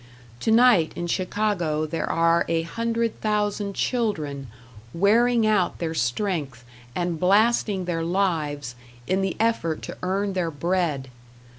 [0.39, 4.47] Tonight in Chicago there are a hundred thousand children
[4.95, 8.73] wearing out their strength and blasting their lives
[9.05, 11.09] in the effort to earn their bread!